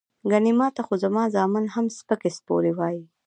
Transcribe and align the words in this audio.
ګني 0.31 0.53
ماته 0.59 0.81
خو 0.87 0.93
زما 1.03 1.23
زامن 1.35 1.65
هم 1.75 1.85
سپکې 1.97 2.29
سپورې 2.37 2.71
وائي" 2.77 3.01
ـ 3.05 3.09